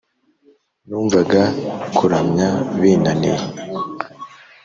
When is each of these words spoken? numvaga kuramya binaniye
numvaga 0.87 1.41
kuramya 1.97 2.47
binaniye 2.79 3.35